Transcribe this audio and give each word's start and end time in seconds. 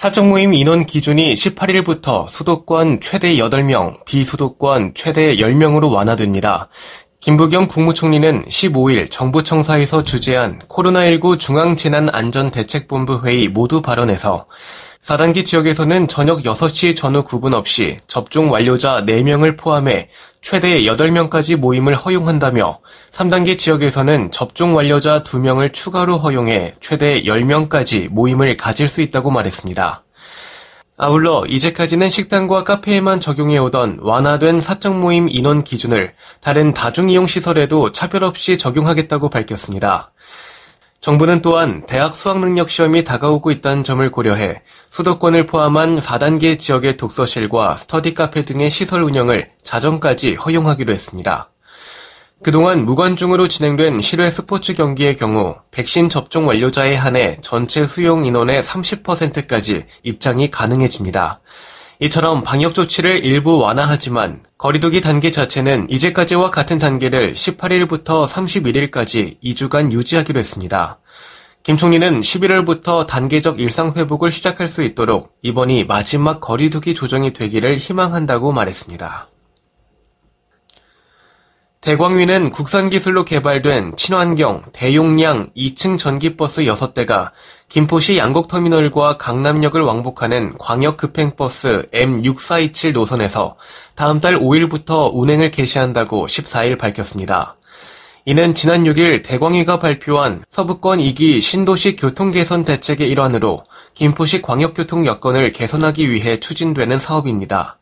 사적 0.00 0.28
모임 0.28 0.54
인원 0.54 0.86
기준이 0.86 1.34
18일부터 1.34 2.26
수도권 2.26 3.00
최대 3.00 3.34
8명, 3.34 4.02
비수도권 4.06 4.92
최대 4.94 5.36
10명으로 5.36 5.92
완화됩니다. 5.92 6.70
김부겸 7.20 7.68
국무총리는 7.68 8.46
15일 8.46 9.10
정부 9.10 9.44
청사에서 9.44 10.02
주재한 10.02 10.60
코로나19 10.60 11.38
중앙재난안전대책본부 11.38 13.26
회의 13.26 13.48
모두 13.48 13.82
발언에서 13.82 14.46
4단계 15.02 15.44
지역에서는 15.44 16.08
저녁 16.08 16.44
6시 16.44 16.96
전후 16.96 17.22
구분 17.22 17.52
없이 17.52 17.98
접종 18.06 18.50
완료자 18.50 19.04
4명을 19.04 19.58
포함해 19.58 20.08
최대 20.42 20.82
8명까지 20.82 21.56
모임을 21.56 21.94
허용한다며 21.94 22.80
3단계 23.10 23.58
지역에서는 23.58 24.30
접종 24.30 24.74
완료자 24.74 25.22
2명을 25.22 25.72
추가로 25.72 26.18
허용해 26.18 26.74
최대 26.80 27.22
10명까지 27.22 28.08
모임을 28.08 28.56
가질 28.56 28.88
수 28.88 29.02
있다고 29.02 29.30
말했습니다. 29.30 30.04
아울러 30.96 31.46
이제까지는 31.46 32.10
식당과 32.10 32.64
카페에만 32.64 33.20
적용해오던 33.20 34.00
완화된 34.02 34.60
사적 34.60 34.98
모임 34.98 35.28
인원 35.30 35.64
기준을 35.64 36.12
다른 36.40 36.74
다중이용시설에도 36.74 37.92
차별 37.92 38.24
없이 38.24 38.58
적용하겠다고 38.58 39.30
밝혔습니다. 39.30 40.12
정부는 41.00 41.40
또한 41.40 41.86
대학 41.86 42.14
수학능력 42.14 42.68
시험이 42.68 43.04
다가오고 43.04 43.50
있다는 43.50 43.84
점을 43.84 44.10
고려해 44.10 44.60
수도권을 44.90 45.46
포함한 45.46 45.98
4단계 45.98 46.58
지역의 46.58 46.98
독서실과 46.98 47.76
스터디 47.76 48.12
카페 48.12 48.44
등의 48.44 48.68
시설 48.68 49.02
운영을 49.02 49.50
자정까지 49.62 50.34
허용하기로 50.34 50.92
했습니다. 50.92 51.50
그동안 52.42 52.84
무관중으로 52.84 53.48
진행된 53.48 54.02
실외 54.02 54.30
스포츠 54.30 54.74
경기의 54.74 55.16
경우 55.16 55.56
백신 55.70 56.10
접종 56.10 56.46
완료자에 56.46 56.94
한해 56.94 57.38
전체 57.40 57.86
수용 57.86 58.26
인원의 58.26 58.62
30%까지 58.62 59.86
입장이 60.02 60.50
가능해집니다. 60.50 61.40
이처럼 62.02 62.42
방역 62.42 62.74
조치를 62.74 63.26
일부 63.26 63.58
완화하지만 63.58 64.42
거리두기 64.56 65.02
단계 65.02 65.30
자체는 65.30 65.86
이제까지와 65.90 66.50
같은 66.50 66.78
단계를 66.78 67.34
18일부터 67.34 68.26
31일까지 68.26 69.38
2주간 69.42 69.92
유지하기로 69.92 70.38
했습니다. 70.38 70.98
김 71.62 71.76
총리는 71.76 72.20
11월부터 72.20 73.06
단계적 73.06 73.60
일상 73.60 73.92
회복을 73.94 74.32
시작할 74.32 74.66
수 74.66 74.82
있도록 74.82 75.36
이번이 75.42 75.84
마지막 75.84 76.40
거리두기 76.40 76.94
조정이 76.94 77.34
되기를 77.34 77.76
희망한다고 77.76 78.50
말했습니다. 78.52 79.28
대광위는 81.80 82.50
국산 82.50 82.90
기술로 82.90 83.24
개발된 83.24 83.96
친환경 83.96 84.64
대용량 84.74 85.48
2층 85.56 85.96
전기버스 85.96 86.64
6대가 86.64 87.30
김포시 87.70 88.18
양곡터미널과 88.18 89.16
강남역을 89.16 89.80
왕복하는 89.80 90.58
광역급행버스 90.58 91.88
M6427 91.90 92.92
노선에서 92.92 93.56
다음 93.94 94.20
달 94.20 94.38
5일부터 94.38 95.10
운행을 95.14 95.50
개시한다고 95.50 96.26
14일 96.26 96.76
밝혔습니다. 96.76 97.56
이는 98.26 98.54
지난 98.54 98.84
6일 98.84 99.24
대광위가 99.24 99.78
발표한 99.78 100.44
서부권 100.50 100.98
2기 100.98 101.40
신도시 101.40 101.96
교통 101.96 102.30
개선 102.30 102.62
대책의 102.62 103.08
일환으로 103.08 103.64
김포시 103.94 104.42
광역교통 104.42 105.06
여건을 105.06 105.52
개선하기 105.52 106.10
위해 106.10 106.38
추진되는 106.40 106.98
사업입니다. 106.98 107.78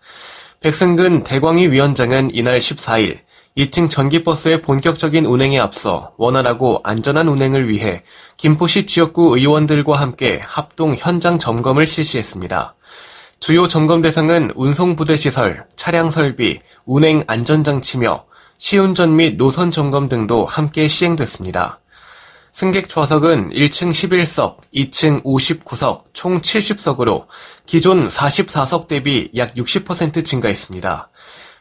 백승근 0.60 1.24
대광위 1.24 1.66
위원장은 1.72 2.30
이날 2.32 2.60
14일 2.60 3.26
2층 3.58 3.90
전기버스의 3.90 4.62
본격적인 4.62 5.26
운행에 5.26 5.58
앞서 5.58 6.12
원활하고 6.16 6.80
안전한 6.84 7.26
운행을 7.26 7.68
위해 7.68 8.04
김포시 8.36 8.86
지역구 8.86 9.36
의원들과 9.36 10.00
함께 10.00 10.40
합동 10.44 10.94
현장 10.96 11.40
점검을 11.40 11.88
실시했습니다. 11.88 12.76
주요 13.40 13.66
점검 13.66 14.00
대상은 14.00 14.52
운송부대 14.54 15.16
시설, 15.16 15.66
차량 15.74 16.10
설비, 16.10 16.60
운행 16.86 17.24
안전장치며 17.26 18.26
시운전 18.58 19.16
및 19.16 19.36
노선 19.36 19.72
점검 19.72 20.08
등도 20.08 20.46
함께 20.46 20.86
시행됐습니다. 20.86 21.80
승객 22.52 22.88
좌석은 22.88 23.50
1층 23.50 23.90
11석, 23.90 24.56
2층 24.72 25.22
59석, 25.24 26.04
총 26.12 26.40
70석으로 26.42 27.26
기존 27.66 28.06
44석 28.06 28.86
대비 28.86 29.30
약 29.36 29.54
60% 29.54 30.24
증가했습니다. 30.24 31.10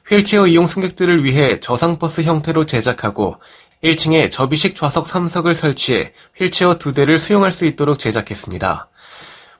휠체어 0.09 0.47
이용 0.47 0.67
승객들을 0.67 1.25
위해 1.25 1.59
저상버스 1.59 2.21
형태로 2.21 2.65
제작하고 2.65 3.35
1층에 3.83 4.31
접이식 4.31 4.75
좌석 4.75 5.05
3석을 5.05 5.53
설치해 5.53 6.13
휠체어 6.37 6.77
2대를 6.77 7.17
수용할 7.17 7.51
수 7.51 7.65
있도록 7.65 7.99
제작했습니다. 7.99 8.87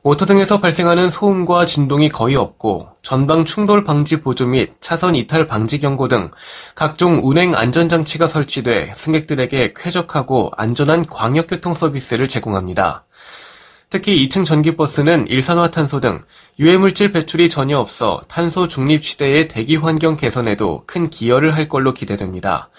모터 0.04 0.26
등에서 0.26 0.62
발생하는 0.62 1.10
소음과 1.10 1.66
진동이 1.66 2.08
거의 2.08 2.38
없고 2.38 2.88
전방 3.02 3.44
충돌 3.44 3.84
방지 3.84 4.22
보조 4.22 4.46
및 4.46 4.72
차선 4.80 5.16
이탈 5.16 5.48
방지 5.48 5.80
경고 5.80 6.08
등 6.08 6.32
각종 6.76 7.20
운행 7.24 7.54
안전 7.54 7.90
장치가 7.90 8.26
설치돼 8.26 8.94
승객들에게 8.96 9.74
쾌적하고 9.76 10.52
안전한 10.56 11.08
광역교통 11.08 11.74
서비스를 11.74 12.30
제공합니다. 12.30 13.06
특히 13.90 14.28
2층 14.28 14.44
전기버스는 14.44 15.28
일산화탄소 15.28 16.02
등 16.02 16.22
유해물질 16.60 17.14
배출이 17.14 17.48
전혀 17.50 17.80
없어 17.80 18.22
탄소 18.28 18.68
중립 18.68 19.06
시대의 19.06 19.48
대기 19.48 19.78
환경 19.78 20.18
개선에도 20.18 20.84
큰 20.86 21.10
기여를 21.10 21.56
할 21.56 21.70
걸로 21.70 21.94
기대됩니다. 21.94 22.70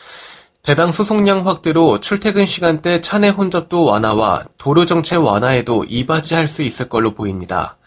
배당 0.63 0.93
수송량 0.93 1.47
확대로 1.47 1.99
출퇴근 1.99 2.45
시간대 2.45 3.01
차내 3.01 3.31
혼잡도 3.31 3.87
완화와 3.87 4.45
도로 4.59 4.85
정체 4.85 5.17
완화에도 5.17 5.87
이바지할 5.89 6.47
수 6.47 6.61
있을 6.61 6.91
걸로 6.91 7.15
보입니다. 7.15 7.79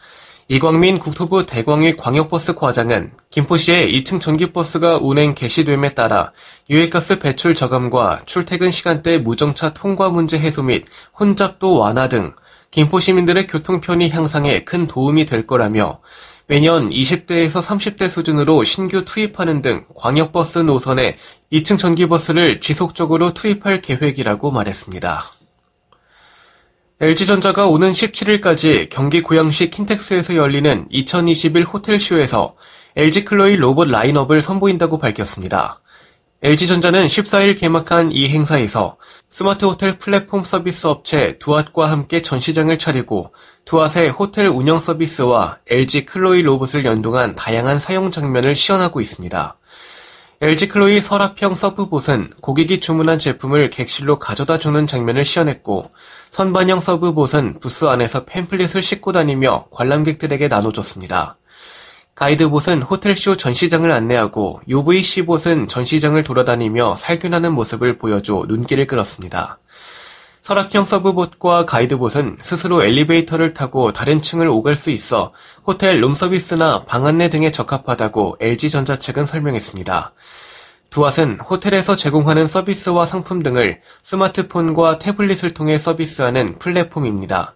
이광민 0.47 0.97
국토부 0.97 1.45
대광위 1.45 1.95
광역버스 1.97 2.55
과장은 2.55 3.11
김포시의 3.29 3.93
2층 3.93 4.19
전기버스가 4.19 4.97
운행 4.97 5.35
개시됨에 5.35 5.93
따라 5.93 6.31
유해가스 6.69 7.19
배출 7.19 7.53
저감과 7.53 8.21
출퇴근 8.25 8.71
시간대 8.71 9.19
무정차 9.19 9.73
통과 9.73 10.09
문제 10.09 10.39
해소 10.39 10.63
및 10.63 10.85
혼잡도 11.17 11.77
완화 11.77 12.09
등 12.09 12.33
김포 12.71 13.01
시민들의 13.01 13.47
교통 13.47 13.81
편의 13.81 14.09
향상에 14.11 14.63
큰 14.63 14.87
도움이 14.87 15.25
될 15.25 15.45
거라며 15.45 15.99
매년 16.47 16.89
20대에서 16.89 17.61
30대 17.61 18.09
수준으로 18.09 18.63
신규 18.63 19.03
투입하는 19.03 19.61
등 19.61 19.85
광역버스 19.93 20.59
노선에 20.59 21.17
2층 21.51 21.77
전기버스를 21.77 22.61
지속적으로 22.61 23.33
투입할 23.33 23.81
계획이라고 23.81 24.51
말했습니다. 24.51 25.25
LG전자가 27.01 27.67
오는 27.67 27.91
17일까지 27.91 28.89
경기 28.89 29.21
고양시 29.21 29.69
킨텍스에서 29.69 30.35
열리는 30.35 30.87
2021 30.89 31.65
호텔쇼에서 31.65 32.55
LG클로이 32.95 33.57
로봇 33.57 33.89
라인업을 33.89 34.41
선보인다고 34.41 34.97
밝혔습니다. 34.97 35.80
LG전자는 36.43 37.05
14일 37.05 37.59
개막한 37.59 38.11
이 38.11 38.27
행사에서 38.27 38.97
스마트 39.29 39.65
호텔 39.65 39.99
플랫폼 39.99 40.43
서비스 40.43 40.87
업체 40.87 41.37
두앗과 41.37 41.91
함께 41.91 42.23
전시장을 42.23 42.79
차리고 42.79 43.31
두앗의 43.65 44.09
호텔 44.09 44.47
운영 44.47 44.79
서비스와 44.79 45.59
LG 45.69 46.05
클로이 46.05 46.41
로봇을 46.41 46.83
연동한 46.83 47.35
다양한 47.35 47.77
사용 47.77 48.09
장면을 48.09 48.55
시연하고 48.55 49.01
있습니다. 49.01 49.55
LG 50.41 50.69
클로이 50.69 50.99
서랍형 51.01 51.53
서브봇은 51.53 52.31
고객이 52.41 52.79
주문한 52.79 53.19
제품을 53.19 53.69
객실로 53.69 54.17
가져다 54.17 54.57
주는 54.57 54.87
장면을 54.87 55.23
시연했고 55.23 55.91
선반형 56.31 56.79
서브봇은 56.79 57.59
부스 57.59 57.85
안에서 57.85 58.25
팸플릿을 58.25 58.81
싣고 58.81 59.11
다니며 59.11 59.67
관람객들에게 59.69 60.47
나눠줬습니다. 60.47 61.37
가이드봇은 62.15 62.81
호텔쇼 62.83 63.37
전시장을 63.37 63.91
안내하고 63.91 64.61
UVC봇은 64.67 65.67
전시장을 65.67 66.23
돌아다니며 66.23 66.95
살균하는 66.97 67.53
모습을 67.53 67.97
보여줘 67.97 68.45
눈길을 68.47 68.85
끌었습니다. 68.85 69.59
서랍형 70.41 70.85
서브봇과 70.85 71.65
가이드봇은 71.65 72.37
스스로 72.41 72.83
엘리베이터를 72.83 73.53
타고 73.53 73.93
다른 73.93 74.21
층을 74.21 74.47
오갈 74.47 74.75
수 74.75 74.89
있어 74.89 75.33
호텔 75.65 76.01
룸서비스나 76.01 76.85
방 76.85 77.05
안내 77.05 77.29
등에 77.29 77.51
적합하다고 77.51 78.37
LG전자 78.39 78.95
측은 78.95 79.25
설명했습니다. 79.25 80.13
두앗은 80.89 81.39
호텔에서 81.39 81.95
제공하는 81.95 82.47
서비스와 82.47 83.05
상품 83.05 83.43
등을 83.43 83.81
스마트폰과 84.03 84.97
태블릿을 84.97 85.51
통해 85.51 85.77
서비스하는 85.77 86.59
플랫폼입니다. 86.59 87.55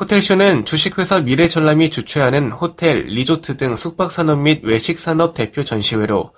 호텔쇼는 0.00 0.64
주식회사 0.64 1.20
미래전람이 1.20 1.90
주최하는 1.90 2.52
호텔, 2.52 3.04
리조트 3.04 3.58
등 3.58 3.76
숙박산업 3.76 4.38
및 4.38 4.64
외식산업 4.64 5.34
대표 5.34 5.62
전시회로 5.62 6.32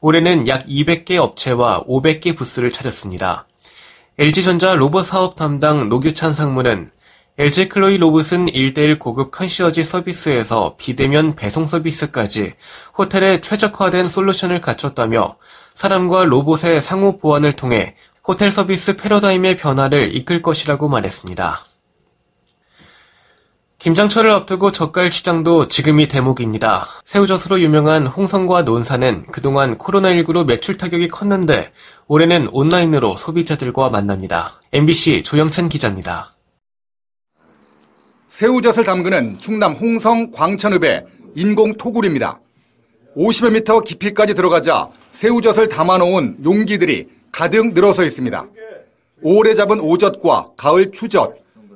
올해는 0.00 0.46
약 0.46 0.64
200개 0.66 1.16
업체와 1.16 1.82
500개 1.88 2.36
부스를 2.36 2.70
차렸습니다. 2.70 3.48
LG전자 4.18 4.76
로봇 4.76 5.04
사업 5.04 5.34
담당 5.34 5.88
노규찬 5.88 6.32
상무는 6.32 6.92
LG 7.38 7.68
클로이 7.68 7.96
로봇은 7.96 8.46
1대1 8.46 9.00
고급 9.00 9.32
컨시어지 9.32 9.82
서비스에서 9.82 10.76
비대면 10.78 11.34
배송 11.34 11.66
서비스까지 11.66 12.52
호텔에 12.96 13.40
최적화된 13.40 14.06
솔루션을 14.06 14.60
갖췄다며 14.60 15.38
사람과 15.74 16.24
로봇의 16.24 16.80
상호 16.80 17.18
보완을 17.18 17.54
통해 17.54 17.96
호텔 18.24 18.52
서비스 18.52 18.96
패러다임의 18.96 19.56
변화를 19.56 20.14
이끌 20.14 20.40
것이라고 20.40 20.88
말했습니다. 20.88 21.67
김장철을 23.78 24.32
앞두고 24.32 24.72
젓갈 24.72 25.12
시장도 25.12 25.68
지금이 25.68 26.08
대목입니다. 26.08 26.88
새우젓으로 27.04 27.60
유명한 27.60 28.08
홍성과 28.08 28.62
논산은 28.62 29.26
그동안 29.30 29.78
코로나19로 29.78 30.44
매출 30.44 30.76
타격이 30.76 31.06
컸는데 31.06 31.70
올해는 32.08 32.48
온라인으로 32.50 33.14
소비자들과 33.14 33.88
만납니다. 33.90 34.60
MBC 34.72 35.22
조영찬 35.22 35.68
기자입니다. 35.68 36.34
새우젓을 38.30 38.82
담그는 38.82 39.38
충남 39.38 39.74
홍성 39.74 40.32
광천읍의 40.32 41.04
인공 41.36 41.76
토굴입니다. 41.76 42.40
50여 43.16 43.52
미터 43.52 43.80
깊이까지 43.80 44.34
들어가자 44.34 44.88
새우젓을 45.12 45.68
담아놓은 45.68 46.38
용기들이 46.44 47.06
가득 47.32 47.74
늘어서 47.74 48.04
있습니다. 48.04 48.44
오래 49.22 49.54
잡은 49.54 49.78
오젓과 49.78 50.50
가을 50.56 50.90
추젓, 50.90 51.32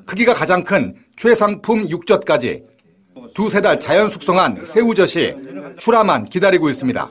크기가 0.06 0.34
가장 0.34 0.64
큰 0.64 0.94
최상품 1.16 1.88
육젓까지 1.88 2.62
두세 3.34 3.60
달 3.60 3.78
자연 3.78 4.10
숙성한 4.10 4.64
새우젓이 4.64 5.34
출하만 5.78 6.24
기다리고 6.26 6.68
있습니다. 6.70 7.10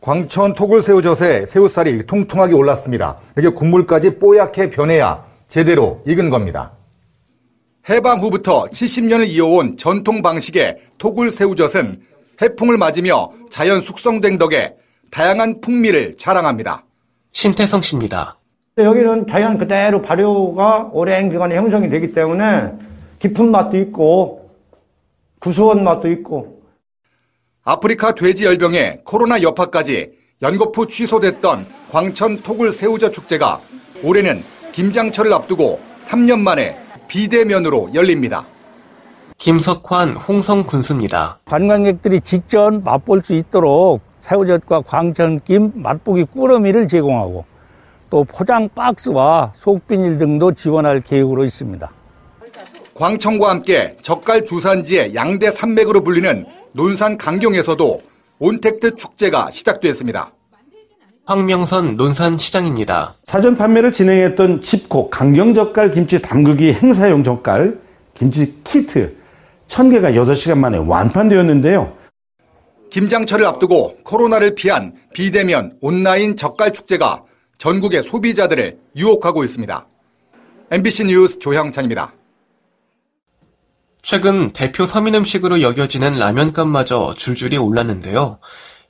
광천 0.00 0.54
토굴 0.54 0.82
새우젓에 0.82 1.46
새우살이 1.46 2.06
통통하게 2.06 2.54
올랐습니다. 2.54 3.18
이게 3.38 3.48
국물까지 3.48 4.18
뽀얗게 4.18 4.70
변해야 4.70 5.24
제대로 5.48 6.02
익은 6.06 6.30
겁니다. 6.30 6.72
해방 7.88 8.20
후부터 8.20 8.66
70년을 8.66 9.28
이어온 9.28 9.76
전통 9.76 10.22
방식의 10.22 10.76
토굴 10.98 11.30
새우젓은 11.30 12.00
해풍을 12.42 12.76
맞으며 12.76 13.30
자연 13.48 13.80
숙성된 13.80 14.38
덕에 14.38 14.74
다양한 15.10 15.60
풍미를 15.60 16.16
자랑합니다. 16.16 16.84
신태성 17.32 17.80
씨입니다. 17.82 18.38
여기는 18.78 19.26
자연 19.26 19.56
그대로 19.56 20.02
발효가 20.02 20.90
오랜 20.92 21.30
기간에 21.30 21.56
형성이 21.56 21.88
되기 21.88 22.12
때문에 22.12 22.74
깊은 23.20 23.50
맛도 23.50 23.78
있고 23.78 24.50
구수한 25.38 25.82
맛도 25.82 26.10
있고 26.10 26.60
아프리카 27.64 28.14
돼지 28.14 28.44
열병에 28.44 29.00
코로나 29.04 29.40
여파까지 29.40 30.12
연거푸 30.42 30.88
취소됐던 30.88 31.66
광천 31.90 32.42
토굴 32.42 32.70
새우젓 32.70 33.14
축제가 33.14 33.60
올해는 34.04 34.42
김장철을 34.72 35.32
앞두고 35.32 35.80
3년 36.00 36.40
만에 36.40 36.76
비대면으로 37.08 37.94
열립니다. 37.94 38.44
김석환 39.38 40.16
홍성 40.16 40.64
군수입니다. 40.64 41.38
관광객들이 41.46 42.20
직접 42.20 42.82
맛볼 42.84 43.22
수 43.24 43.34
있도록 43.36 44.02
새우젓과 44.18 44.82
광천김 44.82 45.72
맛보기 45.76 46.24
꾸러미를 46.24 46.88
제공하고 46.88 47.55
또 48.10 48.24
포장 48.24 48.68
박스와 48.74 49.52
속비닐 49.56 50.18
등도 50.18 50.52
지원할 50.52 51.00
계획으로 51.00 51.44
있습니다. 51.44 51.90
광천과 52.94 53.50
함께 53.50 53.94
젓갈 54.00 54.44
주산지의 54.44 55.14
양대 55.14 55.50
산맥으로 55.50 56.02
불리는 56.02 56.46
논산 56.72 57.18
강경에서도 57.18 58.00
온택트 58.38 58.96
축제가 58.96 59.50
시작됐습니다. 59.50 60.32
황명선 61.26 61.96
논산 61.96 62.38
시장입니다. 62.38 63.16
사전 63.24 63.56
판매를 63.56 63.92
진행했던 63.92 64.62
칩콕 64.62 65.10
강경 65.10 65.54
젓갈 65.54 65.90
김치 65.90 66.22
담그기 66.22 66.72
행사용 66.72 67.24
젓갈 67.24 67.78
김치 68.14 68.62
키트 68.62 69.16
1000개가 69.68 70.14
6시간 70.14 70.56
만에 70.58 70.78
완판되었는데요. 70.78 71.92
김장철을 72.90 73.44
앞두고 73.44 73.96
코로나를 74.04 74.54
피한 74.54 74.94
비대면 75.12 75.76
온라인 75.80 76.36
젓갈 76.36 76.72
축제가 76.72 77.24
전국의 77.58 78.02
소비자들을 78.02 78.78
유혹하고 78.96 79.44
있습니다. 79.44 79.86
MBC 80.70 81.04
뉴스 81.04 81.38
조형찬입니다. 81.38 82.12
최근 84.02 84.52
대표 84.52 84.86
서민 84.86 85.14
음식으로 85.14 85.62
여겨지는 85.62 86.18
라면값마저 86.18 87.14
줄줄이 87.16 87.56
올랐는데요. 87.56 88.38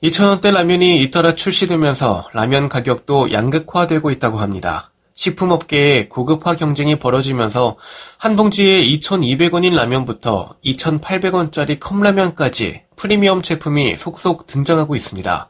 2,000원대 0.03 0.51
라면이 0.51 1.01
잇따라 1.01 1.33
출시되면서 1.33 2.29
라면 2.33 2.69
가격도 2.69 3.31
양극화되고 3.31 4.11
있다고 4.11 4.37
합니다. 4.37 4.91
식품업계에 5.15 6.07
고급화 6.07 6.55
경쟁이 6.55 6.99
벌어지면서 6.99 7.77
한 8.19 8.35
봉지에 8.35 8.83
2,200원인 8.85 9.73
라면부터 9.73 10.53
2,800원짜리 10.63 11.79
컵라면까지 11.79 12.83
프리미엄 12.95 13.41
제품이 13.41 13.95
속속 13.95 14.45
등장하고 14.45 14.95
있습니다. 14.95 15.49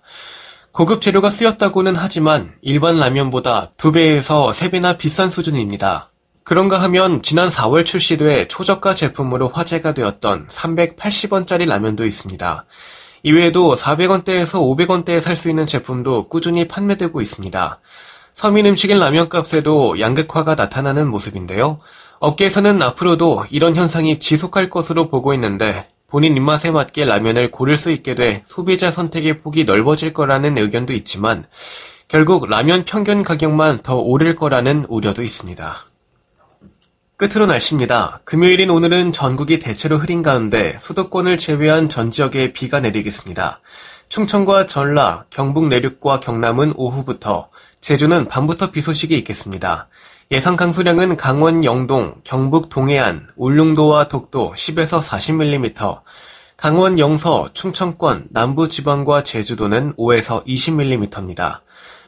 고급 0.78 1.02
재료가 1.02 1.32
쓰였다고는 1.32 1.96
하지만 1.96 2.54
일반 2.62 3.00
라면보다 3.00 3.72
2배에서 3.78 4.52
3배나 4.52 5.00
비싼 5.00 5.28
수준입니다. 5.28 6.12
그런가 6.44 6.80
하면 6.84 7.24
지난 7.24 7.50
4월 7.50 7.84
출시돼 7.84 8.48
초저가 8.48 8.94
제품으로 8.94 9.48
화제가 9.48 9.96
되었던 9.96 10.46
380원짜리 10.46 11.68
라면도 11.68 12.06
있습니다. 12.06 12.66
이외에도 13.24 13.74
400원대에서 13.74 14.60
500원대에 14.60 15.20
살 15.20 15.36
수 15.36 15.50
있는 15.50 15.66
제품도 15.66 16.30
꾸준히 16.30 16.68
판매되고 16.68 17.22
있습니다. 17.22 17.80
서민 18.34 18.68
음식인 18.68 19.00
라면 19.00 19.30
값에도 19.30 20.00
양극화가 20.00 20.54
나타나는 20.54 21.08
모습인데요. 21.08 21.80
업계에서는 22.20 22.84
앞으로도 22.84 23.46
이런 23.50 23.76
현상이 23.76 24.20
지속할 24.20 24.70
것으로 24.70 25.08
보고 25.08 25.34
있는데 25.34 25.88
본인 26.08 26.38
입맛에 26.38 26.72
맞게 26.72 27.04
라면을 27.04 27.52
고를 27.52 27.76
수 27.76 27.92
있게 27.92 28.16
돼 28.16 28.44
소비자 28.46 28.92
선택의 28.92 29.40
폭이 29.40 29.66
넓어질 29.66 30.14
거라는 30.14 30.58
의견도 30.58 30.94
있지만 30.94 31.46
결국 32.08 32.48
라면 32.48 32.86
평균 32.86 33.24
가격만 33.24 33.82
더 33.84 33.98
오를 33.98 34.38
거라는 34.38 34.86
우려도 34.88 35.22
있습니다. 35.22 35.76
끝으로 37.18 37.46
날씨입니다. 37.46 38.22
금요일인 38.24 38.70
오늘은 38.70 39.12
전국이 39.12 39.60
대체로 39.60 39.98
흐린 39.98 40.24
가운데 40.24 40.78
수도권을 40.80 41.38
제외한 41.38 41.90
전 41.90 42.10
지역에 42.10 42.54
비가 42.54 42.80
내리겠습니다. 42.80 43.60
충청과 44.08 44.68
전라, 44.68 45.26
경북 45.30 45.68
내륙과 45.68 46.22
경남은 46.22 46.76
오후부터, 46.78 47.50
제주는 47.82 48.28
밤부터 48.28 48.72
비 48.72 48.82
소식이 48.82 49.18
있겠습니다. 49.20 49.88
예상 50.32 50.56
강수량은 50.56 51.16
강원 51.16 51.64
영동, 51.64 52.16
경북 52.24 52.70
동해안, 52.70 53.28
울릉도와 53.38 54.10
독도 54.10 54.54
10에서 54.56 55.02
40mm, 55.02 56.02
강원 56.58 57.00
영서, 57.00 57.48
충청권, 57.54 58.28
남부 58.32 58.68
지방과 58.68 59.24
제주도는 59.24 59.94
5에서 59.96 60.46
20mm입니다. 60.46 61.62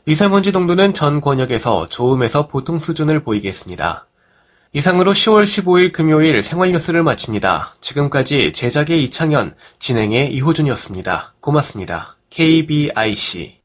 미세먼지 0.06 0.52
농도는 0.52 0.94
전 0.94 1.22
권역에서 1.22 1.88
좋음에서 1.88 2.48
보통 2.48 2.80
수준을 2.80 3.24
보이겠습니다. 3.24 4.08
이상으로 4.74 5.14
10월 5.14 5.44
15일 5.44 5.92
금요일 5.92 6.44
생활 6.44 6.72
뉴스를 6.72 7.04
마칩니다. 7.04 7.76
지금까지 7.82 8.54
제작의 8.54 9.04
이창현, 9.06 9.56
진행의 9.80 10.34
이호준이었습니다. 10.34 11.36
고맙습니다. 11.40 12.18
KBIC 12.30 13.60